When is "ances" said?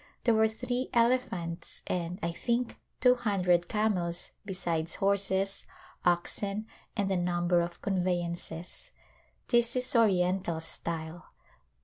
8.23-8.89